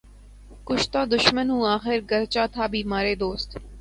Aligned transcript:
کُشتۂ 0.67 1.01
دشمن 1.13 1.47
ہوں 1.51 1.63
آخر، 1.75 1.97
گرچہ 2.11 2.43
تھا 2.53 2.63
بیمارِ 2.71 3.07
دوست 3.23 3.49